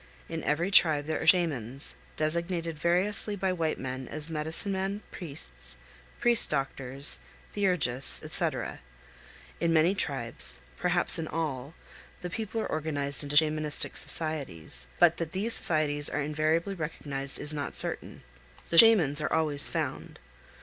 [0.27, 5.77] In every tribe there are Shamans, designated variously by white men as "medicine men," "priests,"
[6.19, 7.19] "priest doctors,"
[7.53, 8.79] "theurgists," etc.
[9.59, 11.75] In many tribes, perhaps in all,
[12.23, 17.53] the people are organized into Shamanistic societies; but that these societies are invariably recognized is
[17.53, 18.23] not certain.
[18.71, 20.17] The Shamans are always found.